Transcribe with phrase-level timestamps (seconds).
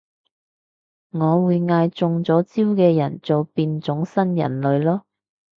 [1.11, 5.03] 我會嗌中咗招嘅人做變種新人類囉